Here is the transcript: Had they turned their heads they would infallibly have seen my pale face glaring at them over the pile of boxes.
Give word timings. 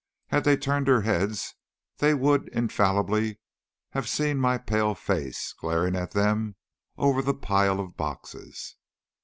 Had 0.29 0.45
they 0.45 0.57
turned 0.57 0.87
their 0.87 1.01
heads 1.01 1.53
they 1.99 2.15
would 2.15 2.47
infallibly 2.47 3.39
have 3.91 4.09
seen 4.09 4.39
my 4.39 4.57
pale 4.57 4.95
face 4.95 5.53
glaring 5.53 5.95
at 5.95 6.09
them 6.09 6.55
over 6.97 7.21
the 7.21 7.35
pile 7.35 7.79
of 7.79 7.97
boxes. 7.97 8.77